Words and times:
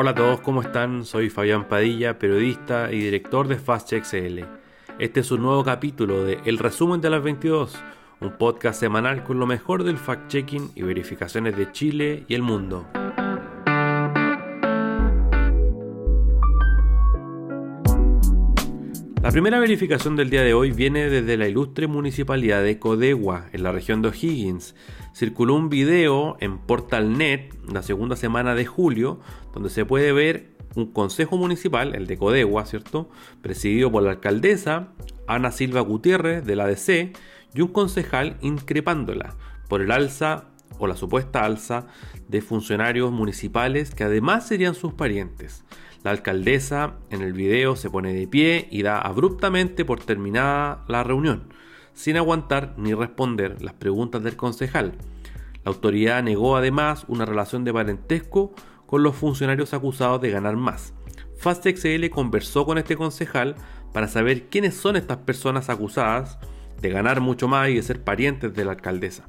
Hola 0.00 0.12
a 0.12 0.14
todos, 0.14 0.40
¿cómo 0.42 0.62
están? 0.62 1.04
Soy 1.04 1.28
Fabián 1.28 1.66
Padilla, 1.66 2.20
periodista 2.20 2.92
y 2.92 3.00
director 3.00 3.48
de 3.48 3.56
FastCheckCL. 3.56 4.44
Este 5.00 5.18
es 5.18 5.30
un 5.32 5.42
nuevo 5.42 5.64
capítulo 5.64 6.22
de 6.22 6.38
El 6.44 6.58
Resumen 6.58 7.00
de 7.00 7.10
las 7.10 7.20
22, 7.20 7.76
un 8.20 8.38
podcast 8.38 8.78
semanal 8.78 9.24
con 9.24 9.40
lo 9.40 9.46
mejor 9.46 9.82
del 9.82 9.98
fact-checking 9.98 10.70
y 10.76 10.82
verificaciones 10.82 11.56
de 11.56 11.72
Chile 11.72 12.24
y 12.28 12.36
el 12.36 12.42
mundo. 12.42 12.86
La 19.20 19.32
primera 19.32 19.58
verificación 19.58 20.14
del 20.14 20.30
día 20.30 20.42
de 20.42 20.54
hoy 20.54 20.70
viene 20.70 21.10
desde 21.10 21.36
la 21.36 21.48
ilustre 21.48 21.88
municipalidad 21.88 22.62
de 22.62 22.78
Codegua, 22.78 23.46
en 23.52 23.64
la 23.64 23.72
región 23.72 24.00
de 24.00 24.08
O'Higgins. 24.08 24.76
Circuló 25.12 25.56
un 25.56 25.68
video 25.68 26.36
en 26.38 26.58
Portalnet 26.58 27.52
la 27.68 27.82
segunda 27.82 28.14
semana 28.14 28.54
de 28.54 28.64
julio, 28.64 29.18
donde 29.52 29.70
se 29.70 29.84
puede 29.84 30.12
ver 30.12 30.56
un 30.76 30.92
consejo 30.92 31.36
municipal, 31.36 31.96
el 31.96 32.06
de 32.06 32.16
Codegua, 32.16 32.64
¿cierto? 32.64 33.10
Presidido 33.42 33.90
por 33.90 34.04
la 34.04 34.10
alcaldesa 34.12 34.92
Ana 35.26 35.50
Silva 35.50 35.80
Gutiérrez 35.80 36.44
de 36.44 36.54
la 36.54 36.64
ADC 36.66 37.16
y 37.54 37.60
un 37.60 37.68
concejal 37.68 38.36
increpándola 38.40 39.34
por 39.68 39.82
el 39.82 39.90
alza 39.90 40.44
o 40.78 40.86
la 40.86 40.96
supuesta 40.96 41.44
alza 41.44 41.88
de 42.28 42.40
funcionarios 42.40 43.10
municipales 43.10 43.94
que 43.96 44.04
además 44.04 44.46
serían 44.46 44.76
sus 44.76 44.92
parientes. 44.92 45.64
La 46.08 46.12
alcaldesa 46.12 46.94
en 47.10 47.20
el 47.20 47.34
video 47.34 47.76
se 47.76 47.90
pone 47.90 48.14
de 48.14 48.26
pie 48.26 48.66
y 48.70 48.80
da 48.80 48.98
abruptamente 48.98 49.84
por 49.84 50.02
terminada 50.02 50.82
la 50.88 51.04
reunión, 51.04 51.52
sin 51.92 52.16
aguantar 52.16 52.72
ni 52.78 52.94
responder 52.94 53.60
las 53.60 53.74
preguntas 53.74 54.22
del 54.22 54.34
concejal. 54.34 54.94
La 55.64 55.70
autoridad 55.70 56.22
negó 56.22 56.56
además 56.56 57.04
una 57.08 57.26
relación 57.26 57.62
de 57.62 57.74
parentesco 57.74 58.54
con 58.86 59.02
los 59.02 59.16
funcionarios 59.16 59.74
acusados 59.74 60.22
de 60.22 60.30
ganar 60.30 60.56
más. 60.56 60.94
FastXL 61.36 62.08
conversó 62.08 62.64
con 62.64 62.78
este 62.78 62.96
concejal 62.96 63.56
para 63.92 64.08
saber 64.08 64.48
quiénes 64.48 64.76
son 64.76 64.96
estas 64.96 65.18
personas 65.18 65.68
acusadas 65.68 66.38
de 66.80 66.88
ganar 66.88 67.20
mucho 67.20 67.48
más 67.48 67.68
y 67.68 67.74
de 67.74 67.82
ser 67.82 68.02
parientes 68.02 68.54
de 68.54 68.64
la 68.64 68.70
alcaldesa. 68.70 69.26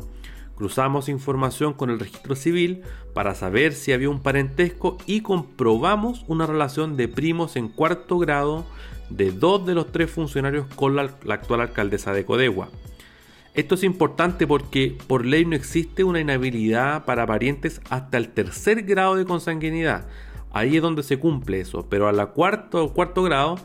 Cruzamos 0.60 1.08
información 1.08 1.72
con 1.72 1.90
el 1.90 2.02
registro 2.02 2.36
civil 2.36 2.82
para 3.14 3.34
saber 3.34 3.72
si 3.72 3.94
había 3.94 4.10
un 4.10 4.22
parentesco 4.22 4.98
y 5.06 5.22
comprobamos 5.22 6.26
una 6.28 6.46
relación 6.46 6.98
de 6.98 7.08
primos 7.08 7.56
en 7.56 7.70
cuarto 7.70 8.20
grado 8.20 8.66
de 9.10 9.32
dos 9.32 9.66
de 9.66 9.74
los 9.74 9.90
tres 9.94 10.12
funcionarios 10.12 10.68
con 10.76 10.98
la, 10.98 11.04
actual 11.30 11.62
alcaldesa 11.62 12.12
de 12.12 12.26
Codegua. 12.26 12.68
Esto 13.54 13.76
es 13.76 13.86
importante 13.86 14.46
porque 14.48 14.98
por 15.08 15.26
ley 15.26 15.46
no 15.46 15.56
existe 15.56 16.04
una 16.04 16.20
inhabilidad 16.20 17.06
para 17.06 17.26
parientes 17.26 17.80
hasta 17.90 18.18
el 18.18 18.28
tercer 18.28 18.84
grado 18.84 19.16
de 19.16 19.24
consanguinidad. 19.24 20.10
Ahí 20.52 20.76
es 20.76 20.82
donde 20.82 21.04
se 21.04 21.20
cumple 21.20 21.62
eso, 21.62 21.88
pero 21.88 22.10
a 22.10 22.12
la 22.12 22.26
cuarto, 22.26 22.94
cuarto 22.94 23.24
grado 23.24 23.56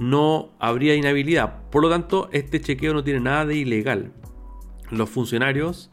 no 0.00 0.50
habría 0.58 0.96
inhabilidad. 0.96 1.70
Por 1.70 1.82
lo 1.82 1.88
tanto, 1.88 2.28
este 2.32 2.60
chequeo 2.60 2.94
no 2.94 3.04
tiene 3.04 3.20
nada 3.20 3.46
de 3.46 3.54
ilegal. 3.54 4.10
Los 4.90 5.08
funcionarios 5.08 5.92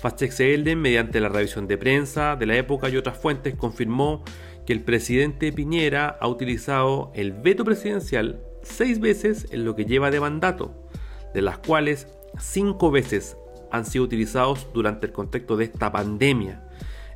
FastXL, 0.00 0.76
mediante 0.76 1.20
la 1.20 1.28
revisión 1.28 1.66
de 1.66 1.76
prensa 1.76 2.36
de 2.36 2.46
la 2.46 2.56
época 2.56 2.88
y 2.88 2.96
otras 2.96 3.18
fuentes, 3.18 3.56
confirmó 3.56 4.22
que 4.64 4.72
el 4.72 4.84
presidente 4.84 5.52
Piñera 5.52 6.16
ha 6.20 6.28
utilizado 6.28 7.10
el 7.16 7.32
veto 7.32 7.64
presidencial 7.64 8.40
seis 8.62 9.00
veces 9.00 9.48
en 9.50 9.64
lo 9.64 9.74
que 9.74 9.86
lleva 9.86 10.12
de 10.12 10.20
mandato, 10.20 10.86
de 11.34 11.42
las 11.42 11.58
cuales 11.58 12.06
cinco 12.38 12.92
veces 12.92 13.36
han 13.72 13.84
sido 13.84 14.04
utilizados 14.04 14.68
durante 14.72 15.08
el 15.08 15.12
contexto 15.12 15.56
de 15.56 15.64
esta 15.64 15.90
pandemia 15.90 16.67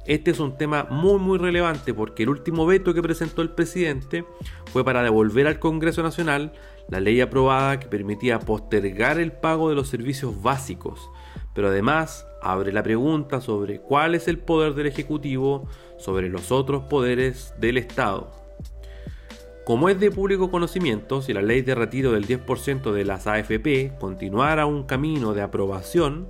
este 0.07 0.33
es 0.33 0.41
un 0.41 0.57
tema 0.57 0.87
muy 0.91 1.19
muy 1.19 1.39
relevante 1.39 1.95
porque 1.95 2.25
el 2.25 2.31
último 2.31 2.67
veto 2.67 2.93
que 2.93 3.03
presentó 3.03 3.43
el 3.43 3.51
presidente 3.51 4.25
fue 4.73 4.85
para 4.85 5.03
devolver 5.03 5.47
al 5.47 5.59
Congreso 5.59 6.03
Nacional 6.03 6.53
la 6.89 7.01
ley 7.01 7.21
aprobada 7.21 7.79
que 7.79 7.87
permitía 7.87 8.41
postergar 8.41 9.21
el 9.21 9.33
pago 9.33 9.69
de 9.69 9.77
los 9.77 9.89
servicios 9.89 10.43
básicos, 10.43 11.09
pero 11.55 11.69
además 11.69 12.27
abre 12.43 12.73
la 12.73 12.83
pregunta 12.83 13.41
sobre 13.41 13.81
cuál 13.81 14.15
es 14.15 14.27
el 14.27 14.39
poder 14.39 14.75
del 14.75 14.87
Ejecutivo 14.87 15.69
sobre 15.99 16.29
los 16.29 16.51
otros 16.51 16.83
poderes 16.84 17.55
del 17.59 17.79
Estado. 17.79 18.33
Como 19.65 19.89
es 19.89 20.01
de 20.01 20.11
público 20.11 20.51
conocimiento, 20.51 21.23
si 21.23 21.33
la 21.33 21.41
ley 21.41 21.63
de 21.63 21.77
retiro 21.77 22.11
del 22.11 22.27
10% 22.27 22.91
de 22.91 23.05
las 23.05 23.29
AFP 23.29 23.93
continuara 24.01 24.67
un 24.67 24.83
camino 24.83 25.34
de 25.34 25.43
aprobación, 25.43 26.27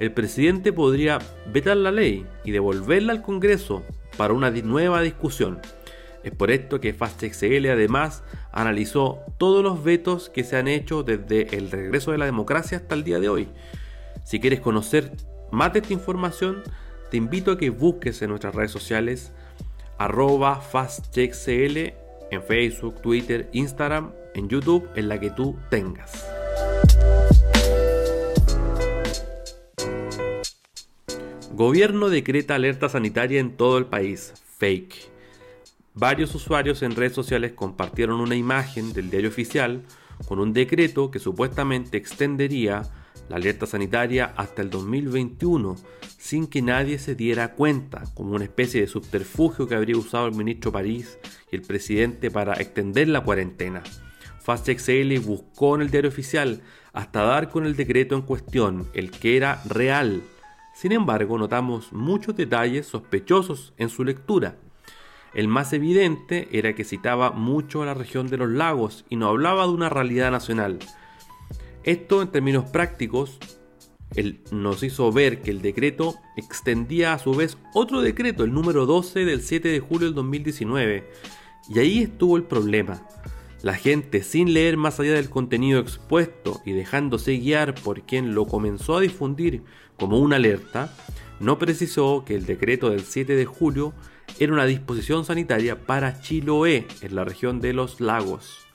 el 0.00 0.12
presidente 0.12 0.72
podría 0.72 1.18
vetar 1.52 1.76
la 1.76 1.90
ley 1.90 2.26
y 2.44 2.50
devolverla 2.50 3.12
al 3.12 3.22
Congreso 3.22 3.82
para 4.16 4.34
una 4.34 4.50
nueva 4.50 5.00
discusión. 5.00 5.60
Es 6.22 6.32
por 6.32 6.50
esto 6.50 6.80
que 6.80 6.94
FastXL 6.94 7.66
además 7.70 8.22
analizó 8.50 9.20
todos 9.38 9.62
los 9.62 9.84
vetos 9.84 10.30
que 10.30 10.42
se 10.42 10.56
han 10.56 10.68
hecho 10.68 11.02
desde 11.02 11.56
el 11.56 11.70
regreso 11.70 12.12
de 12.12 12.18
la 12.18 12.24
democracia 12.24 12.78
hasta 12.78 12.94
el 12.94 13.04
día 13.04 13.20
de 13.20 13.28
hoy. 13.28 13.48
Si 14.24 14.40
quieres 14.40 14.60
conocer 14.60 15.12
más 15.52 15.72
de 15.72 15.80
esta 15.80 15.92
información, 15.92 16.62
te 17.10 17.18
invito 17.18 17.52
a 17.52 17.58
que 17.58 17.70
busques 17.70 18.22
en 18.22 18.30
nuestras 18.30 18.54
redes 18.54 18.70
sociales 18.70 19.32
arroba 19.98 20.60
en 22.30 22.42
Facebook, 22.42 23.00
Twitter, 23.00 23.48
Instagram, 23.52 24.12
en 24.34 24.48
YouTube, 24.48 24.88
en 24.96 25.08
la 25.08 25.20
que 25.20 25.30
tú 25.30 25.56
tengas. 25.70 26.26
Gobierno 31.56 32.08
decreta 32.08 32.56
alerta 32.56 32.88
sanitaria 32.88 33.38
en 33.38 33.56
todo 33.56 33.78
el 33.78 33.86
país. 33.86 34.34
Fake. 34.58 35.08
Varios 35.94 36.34
usuarios 36.34 36.82
en 36.82 36.96
redes 36.96 37.12
sociales 37.12 37.52
compartieron 37.52 38.20
una 38.20 38.34
imagen 38.34 38.92
del 38.92 39.08
diario 39.08 39.28
oficial 39.28 39.84
con 40.26 40.40
un 40.40 40.52
decreto 40.52 41.12
que 41.12 41.20
supuestamente 41.20 41.96
extendería 41.96 42.82
la 43.28 43.36
alerta 43.36 43.66
sanitaria 43.66 44.34
hasta 44.36 44.62
el 44.62 44.70
2021 44.70 45.76
sin 46.18 46.48
que 46.48 46.60
nadie 46.60 46.98
se 46.98 47.14
diera 47.14 47.54
cuenta, 47.54 48.02
como 48.14 48.32
una 48.32 48.42
especie 48.42 48.80
de 48.80 48.88
subterfugio 48.88 49.68
que 49.68 49.76
habría 49.76 49.96
usado 49.96 50.26
el 50.26 50.34
ministro 50.34 50.72
París 50.72 51.20
y 51.52 51.54
el 51.54 51.62
presidente 51.62 52.32
para 52.32 52.54
extender 52.54 53.06
la 53.06 53.20
cuarentena. 53.20 53.84
FastXL 54.40 55.20
buscó 55.20 55.76
en 55.76 55.82
el 55.82 55.90
diario 55.92 56.10
oficial 56.10 56.62
hasta 56.92 57.22
dar 57.22 57.48
con 57.48 57.64
el 57.64 57.76
decreto 57.76 58.16
en 58.16 58.22
cuestión, 58.22 58.88
el 58.92 59.12
que 59.12 59.36
era 59.36 59.62
real, 59.66 60.24
sin 60.74 60.90
embargo, 60.92 61.38
notamos 61.38 61.92
muchos 61.92 62.34
detalles 62.36 62.86
sospechosos 62.86 63.72
en 63.78 63.88
su 63.88 64.04
lectura. 64.04 64.58
El 65.32 65.48
más 65.48 65.72
evidente 65.72 66.48
era 66.52 66.74
que 66.74 66.84
citaba 66.84 67.30
mucho 67.30 67.82
a 67.82 67.86
la 67.86 67.94
región 67.94 68.26
de 68.26 68.36
los 68.36 68.50
lagos 68.50 69.04
y 69.08 69.16
no 69.16 69.28
hablaba 69.28 69.66
de 69.66 69.72
una 69.72 69.88
realidad 69.88 70.32
nacional. 70.32 70.80
Esto 71.84 72.22
en 72.22 72.28
términos 72.28 72.64
prácticos 72.70 73.38
nos 74.50 74.82
hizo 74.82 75.12
ver 75.12 75.42
que 75.42 75.50
el 75.50 75.62
decreto 75.62 76.16
extendía 76.36 77.12
a 77.12 77.18
su 77.18 77.34
vez 77.34 77.56
otro 77.72 78.00
decreto, 78.00 78.44
el 78.44 78.52
número 78.52 78.84
12 78.84 79.24
del 79.24 79.42
7 79.42 79.68
de 79.68 79.80
julio 79.80 80.06
del 80.06 80.14
2019, 80.14 81.08
Y 81.68 81.78
ahí 81.78 82.02
estuvo 82.02 82.36
el 82.36 82.44
problema. 82.44 83.06
La 83.64 83.72
gente, 83.72 84.22
sin 84.22 84.52
leer 84.52 84.76
más 84.76 85.00
allá 85.00 85.14
del 85.14 85.30
contenido 85.30 85.80
expuesto 85.80 86.60
y 86.66 86.72
dejándose 86.72 87.38
guiar 87.38 87.74
por 87.74 88.02
quien 88.02 88.34
lo 88.34 88.44
comenzó 88.44 88.98
a 88.98 89.00
difundir 89.00 89.62
como 89.96 90.18
una 90.18 90.36
alerta, 90.36 90.94
no 91.40 91.58
precisó 91.58 92.24
que 92.26 92.34
el 92.34 92.44
decreto 92.44 92.90
del 92.90 93.04
7 93.04 93.34
de 93.34 93.46
julio 93.46 93.94
era 94.38 94.52
una 94.52 94.66
disposición 94.66 95.24
sanitaria 95.24 95.86
para 95.86 96.20
Chiloé, 96.20 96.86
en 97.00 97.14
la 97.14 97.24
región 97.24 97.62
de 97.62 97.72
los 97.72 98.02
lagos. 98.02 98.66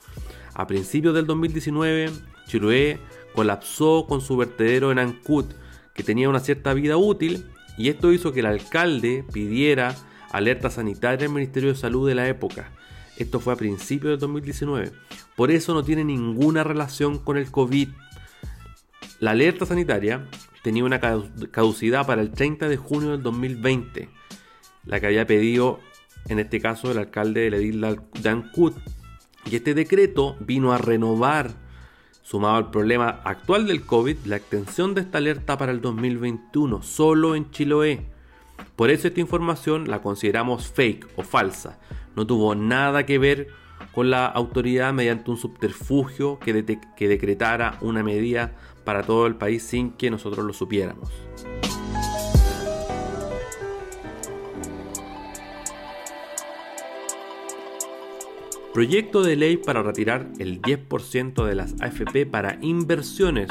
A 0.54 0.66
principios 0.66 1.14
del 1.14 1.26
2019, 1.26 2.10
Chiloé 2.48 2.98
colapsó 3.32 4.06
con 4.08 4.20
su 4.20 4.36
vertedero 4.36 4.90
en 4.90 4.98
Ancud, 4.98 5.44
que 5.94 6.02
tenía 6.02 6.28
una 6.28 6.40
cierta 6.40 6.74
vida 6.74 6.96
útil, 6.96 7.46
y 7.78 7.90
esto 7.90 8.12
hizo 8.12 8.32
que 8.32 8.40
el 8.40 8.46
alcalde 8.46 9.24
pidiera 9.32 9.94
alerta 10.32 10.68
sanitaria 10.68 11.28
al 11.28 11.32
Ministerio 11.32 11.68
de 11.68 11.78
Salud 11.78 12.08
de 12.08 12.16
la 12.16 12.26
época. 12.26 12.72
Esto 13.20 13.38
fue 13.38 13.52
a 13.52 13.56
principios 13.56 14.12
del 14.12 14.18
2019. 14.20 14.92
Por 15.36 15.50
eso 15.50 15.74
no 15.74 15.84
tiene 15.84 16.04
ninguna 16.04 16.64
relación 16.64 17.18
con 17.18 17.36
el 17.36 17.50
COVID. 17.50 17.88
La 19.18 19.32
alerta 19.32 19.66
sanitaria 19.66 20.26
tenía 20.62 20.84
una 20.84 21.00
caducidad 21.50 22.06
para 22.06 22.22
el 22.22 22.30
30 22.30 22.68
de 22.68 22.78
junio 22.78 23.10
del 23.10 23.22
2020, 23.22 24.08
la 24.86 25.00
que 25.00 25.06
había 25.06 25.26
pedido 25.26 25.80
en 26.28 26.38
este 26.38 26.60
caso 26.60 26.90
el 26.90 26.96
alcalde 26.96 27.42
de 27.42 27.50
la 27.50 27.58
isla 27.58 27.96
de 28.22 28.28
Ancud. 28.30 28.72
Y 29.44 29.56
este 29.56 29.74
decreto 29.74 30.36
vino 30.40 30.72
a 30.72 30.78
renovar 30.78 31.54
Sumado 32.22 32.56
al 32.56 32.70
problema 32.70 33.20
actual 33.24 33.66
del 33.66 33.84
COVID, 33.84 34.18
la 34.26 34.36
extensión 34.36 34.94
de 34.94 35.00
esta 35.00 35.18
alerta 35.18 35.58
para 35.58 35.72
el 35.72 35.80
2021 35.80 36.80
solo 36.80 37.34
en 37.34 37.50
Chiloé. 37.50 38.06
Por 38.76 38.90
eso 38.90 39.08
esta 39.08 39.20
información 39.20 39.88
la 39.88 40.00
consideramos 40.02 40.68
fake 40.68 41.08
o 41.16 41.22
falsa. 41.22 41.78
No 42.16 42.26
tuvo 42.26 42.54
nada 42.54 43.06
que 43.06 43.18
ver 43.18 43.48
con 43.92 44.10
la 44.10 44.26
autoridad 44.26 44.92
mediante 44.92 45.30
un 45.30 45.36
subterfugio 45.36 46.38
que, 46.38 46.78
que 46.96 47.08
decretara 47.08 47.78
una 47.80 48.02
medida 48.02 48.52
para 48.84 49.02
todo 49.02 49.26
el 49.26 49.36
país 49.36 49.62
sin 49.62 49.92
que 49.92 50.10
nosotros 50.10 50.44
lo 50.44 50.52
supiéramos. 50.52 51.10
Proyecto 58.72 59.22
de 59.22 59.34
ley 59.34 59.56
para 59.56 59.82
retirar 59.82 60.28
el 60.38 60.62
10% 60.62 61.44
de 61.44 61.54
las 61.56 61.74
AFP 61.80 62.24
para 62.24 62.56
inversiones. 62.60 63.48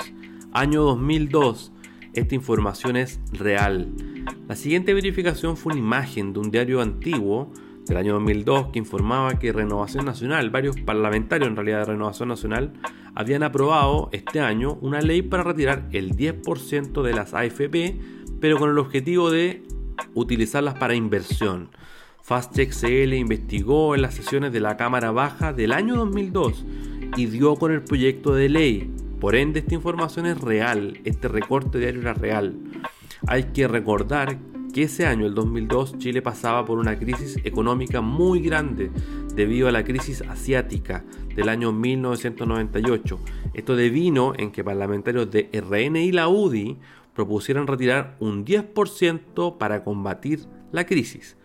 Año 0.53 0.81
2002. 0.83 1.73
Esta 2.13 2.35
información 2.35 2.95
es 2.95 3.19
real. 3.33 3.94
La 4.49 4.55
siguiente 4.55 4.95
verificación 4.95 5.57
fue 5.57 5.73
una 5.73 5.79
imagen 5.79 6.33
de 6.33 6.39
un 6.39 6.49
diario 6.49 6.81
antiguo 6.81 7.53
del 7.85 7.97
año 7.97 8.13
2002 8.13 8.69
que 8.73 8.79
informaba 8.79 9.37
que 9.37 9.53
Renovación 9.53 10.05
Nacional, 10.05 10.49
varios 10.49 10.75
parlamentarios 10.75 11.47
en 11.47 11.55
realidad 11.55 11.81
de 11.81 11.85
Renovación 11.93 12.29
Nacional, 12.29 12.73
habían 13.13 13.43
aprobado 13.43 14.09
este 14.11 14.39
año 14.39 14.79
una 14.81 15.01
ley 15.01 15.21
para 15.21 15.43
retirar 15.43 15.87
el 15.91 16.15
10% 16.15 17.03
de 17.03 17.13
las 17.13 17.35
AFP, 17.35 17.99
pero 18.41 18.57
con 18.57 18.71
el 18.71 18.79
objetivo 18.79 19.29
de 19.29 19.61
utilizarlas 20.15 20.73
para 20.79 20.95
inversión. 20.95 21.69
FastCheck 22.23 22.71
CL 22.71 23.13
investigó 23.13 23.93
en 23.93 24.01
las 24.01 24.15
sesiones 24.15 24.51
de 24.51 24.61
la 24.61 24.77
Cámara 24.77 25.11
Baja 25.11 25.53
del 25.53 25.73
año 25.73 25.95
2002 25.95 26.65
y 27.17 27.27
dio 27.27 27.55
con 27.55 27.71
el 27.71 27.83
proyecto 27.83 28.33
de 28.33 28.49
ley. 28.49 28.91
Por 29.19 29.35
ende, 29.35 29.59
esta 29.59 29.75
información 29.75 30.25
es 30.25 30.41
real, 30.41 31.01
este 31.03 31.27
recorte 31.27 31.77
diario 31.77 32.01
era 32.01 32.15
real. 32.15 32.55
Hay 33.27 33.44
que 33.45 33.68
recordar 33.68 34.38
que 34.74 34.83
ese 34.83 35.06
año, 35.06 35.25
el 35.25 35.33
2002, 35.33 35.98
Chile 35.98 36.21
pasaba 36.21 36.66
por 36.66 36.77
una 36.77 36.98
crisis 36.98 37.38
económica 37.44 38.01
muy 38.01 38.42
grande 38.42 38.92
debido 39.36 39.68
a 39.68 39.71
la 39.71 39.83
crisis 39.83 40.21
asiática 40.21 41.04
del 41.36 41.50
año 41.50 41.71
1998. 41.71 43.19
Esto 43.54 43.75
devino 43.75 44.33
en 44.38 44.51
que 44.51 44.63
parlamentarios 44.63 45.30
de 45.31 45.50
RN 45.51 45.98
y 45.98 46.12
la 46.12 46.27
UDI 46.27 46.77
propusieran 47.13 47.68
retirar 47.68 48.16
un 48.19 48.45
10% 48.45 49.57
para 49.57 49.83
combatir 49.83 50.42
la 50.71 50.86
crisis. 50.86 51.36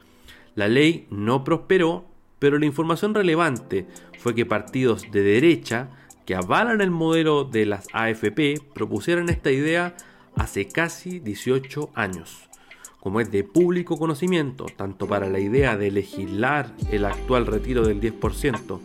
La 0.54 0.68
ley 0.68 1.06
no 1.10 1.42
prosperó, 1.44 2.04
pero 2.38 2.58
la 2.58 2.66
información 2.66 3.14
relevante 3.14 3.86
fue 4.18 4.34
que 4.34 4.46
partidos 4.46 5.10
de 5.10 5.22
derecha 5.22 5.88
que 6.26 6.34
avalan 6.34 6.80
el 6.80 6.90
modelo 6.90 7.44
de 7.44 7.66
las 7.66 7.86
AFP 7.92 8.60
propusieron 8.74 9.28
esta 9.28 9.50
idea 9.50 9.96
hace 10.36 10.66
casi 10.68 11.20
18 11.20 11.90
años. 11.94 12.48
Como 13.00 13.20
es 13.20 13.30
de 13.30 13.44
público 13.44 13.98
conocimiento, 13.98 14.66
tanto 14.76 15.06
para 15.06 15.28
la 15.28 15.38
idea 15.38 15.76
de 15.76 15.90
legislar 15.90 16.72
el 16.90 17.04
actual 17.04 17.46
retiro 17.46 17.86
del 17.86 18.00
10%, 18.00 18.80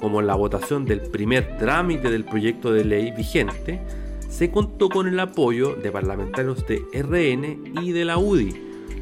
como 0.00 0.22
la 0.22 0.34
votación 0.34 0.86
del 0.86 1.02
primer 1.02 1.56
trámite 1.58 2.10
del 2.10 2.24
proyecto 2.24 2.72
de 2.72 2.84
ley 2.84 3.12
vigente, 3.12 3.80
se 4.28 4.50
contó 4.50 4.88
con 4.88 5.06
el 5.06 5.20
apoyo 5.20 5.74
de 5.74 5.92
parlamentarios 5.92 6.66
de 6.66 6.82
RN 6.94 7.82
y 7.82 7.92
de 7.92 8.04
la 8.04 8.18
UDI, 8.18 8.54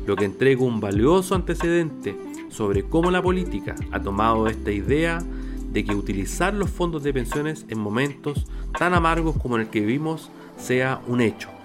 lo 0.07 0.17
que 0.17 0.25
entrega 0.25 0.63
un 0.63 0.81
valioso 0.81 1.35
antecedente 1.35 2.17
sobre 2.49 2.83
cómo 2.83 3.11
la 3.11 3.23
política 3.23 3.77
ha 3.93 4.01
tomado 4.01 4.49
esta 4.49 4.73
idea 4.73 5.23
de 5.71 5.85
que 5.85 5.95
utilizar 5.95 6.55
los 6.55 6.71
fondos 6.71 7.03
de 7.03 7.13
pensiones 7.13 7.67
en 7.69 7.79
momentos 7.79 8.47
tan 8.79 8.95
amargos 8.95 9.37
como 9.37 9.57
el 9.57 9.69
que 9.69 9.81
vivimos 9.81 10.31
sea 10.57 11.01
un 11.07 11.21
hecho. 11.21 11.58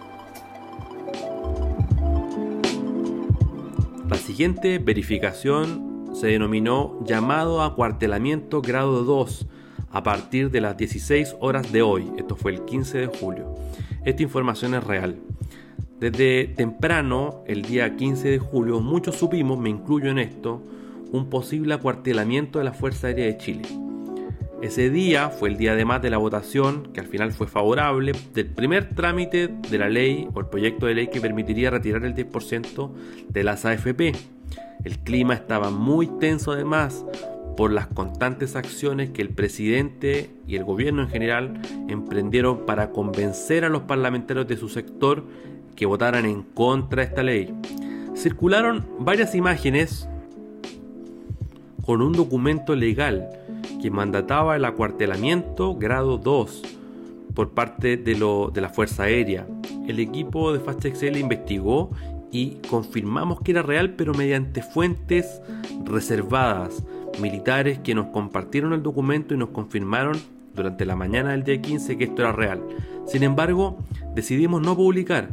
La 4.14 4.20
siguiente 4.20 4.78
verificación 4.78 6.12
se 6.14 6.28
denominó 6.28 7.04
llamado 7.04 7.64
a 7.64 7.74
cuartelamiento 7.74 8.62
grado 8.62 9.04
2 9.04 9.48
a 9.90 10.04
partir 10.04 10.52
de 10.52 10.62
las 10.62 10.78
16 10.78 11.38
horas 11.40 11.72
de 11.72 11.82
hoy, 11.82 12.12
esto 12.16 12.36
fue 12.36 12.52
el 12.52 12.64
15 12.64 13.00
de 13.00 13.08
julio. 13.08 13.56
Esta 14.06 14.22
información 14.22 14.76
es 14.76 14.84
real. 14.84 15.16
Desde 16.00 16.46
temprano, 16.46 17.44
el 17.48 17.64
día 17.64 17.96
15 17.96 18.30
de 18.30 18.38
julio, 18.38 18.82
muchos 18.82 19.16
supimos, 19.16 19.58
me 19.58 19.72
incluyo 19.72 20.12
en 20.12 20.20
esto, 20.20 20.62
un 21.12 21.32
posible 21.32 21.74
acuartelamiento 21.74 22.60
de 22.60 22.66
la 22.66 22.74
Fuerza 22.74 23.08
Aérea 23.08 23.26
de 23.26 23.38
Chile. 23.40 23.64
Ese 24.64 24.90
día 24.90 25.28
fue 25.28 25.50
el 25.50 25.58
día 25.58 25.74
además 25.74 26.02
de 26.02 26.10
la 26.10 26.18
votación, 26.18 26.94
que 26.94 27.02
al 27.02 27.08
final 27.08 27.34
fue 27.34 27.48
favorable, 27.48 28.14
del 28.34 28.46
primer 28.46 28.96
trámite 28.96 29.50
de 29.50 29.78
la 29.78 29.90
ley 29.90 30.30
o 30.34 30.40
el 30.40 30.46
proyecto 30.46 30.86
de 30.86 30.96
ley 30.96 31.08
que 31.08 31.20
permitiría 31.20 31.70
retirar 31.70 32.06
el 32.06 32.16
10% 32.16 32.90
de 33.28 33.44
las 33.44 33.66
AFP. 33.66 34.14
El 34.86 35.00
clima 35.00 35.34
estaba 35.34 35.70
muy 35.70 36.08
tenso 36.18 36.54
además 36.54 37.06
por 37.58 37.74
las 37.74 37.88
constantes 37.88 38.56
acciones 38.56 39.10
que 39.10 39.22
el 39.22 39.32
presidente 39.32 40.30
y 40.48 40.56
el 40.56 40.64
gobierno 40.64 41.02
en 41.02 41.10
general 41.10 41.62
emprendieron 41.90 42.66
para 42.66 42.92
convencer 42.92 43.66
a 43.66 43.70
los 43.70 43.82
parlamentarios 43.82 44.48
de 44.48 44.56
su 44.56 44.70
sector 44.70 45.26
que 45.76 45.86
votaran 45.86 46.26
en 46.26 46.42
contra 46.42 47.02
de 47.02 47.10
esta 47.10 47.22
ley. 47.22 47.54
Circularon 48.16 48.88
varias 49.00 49.36
imágenes 49.36 50.08
con 51.86 52.02
un 52.02 52.14
documento 52.14 52.78
legal 52.78 53.43
que 53.84 53.92
mandataba 53.92 54.56
el 54.56 54.64
acuartelamiento 54.64 55.76
grado 55.76 56.18
2 56.18 56.62
por 57.36 57.50
parte 57.50 57.98
de, 57.98 58.16
lo, 58.16 58.50
de 58.50 58.62
la 58.62 58.70
Fuerza 58.70 59.04
Aérea. 59.04 59.46
El 59.86 60.00
equipo 60.00 60.54
de 60.54 60.62
FastExcel 60.62 61.18
investigó 61.18 61.92
y 62.32 62.60
confirmamos 62.70 63.42
que 63.42 63.52
era 63.52 63.62
real, 63.62 63.96
pero 63.98 64.14
mediante 64.14 64.62
fuentes 64.62 65.42
reservadas, 65.84 66.82
militares 67.20 67.78
que 67.80 67.94
nos 67.94 68.06
compartieron 68.08 68.72
el 68.72 68.84
documento 68.84 69.34
y 69.34 69.38
nos 69.38 69.50
confirmaron 69.50 70.18
durante 70.56 70.86
la 70.86 70.96
mañana 70.96 71.32
del 71.32 71.44
día 71.44 71.62
15 71.62 71.98
que 71.98 72.06
esto 72.06 72.22
era 72.22 72.32
real. 72.32 72.62
Sin 73.06 73.22
embargo, 73.24 73.80
decidimos 74.16 74.62
no 74.62 74.78
publicar 74.78 75.32